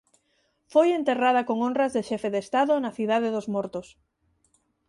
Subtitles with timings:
[0.73, 3.87] Foi enterrada con honras de xefe de estado na Cidade dos Mortos.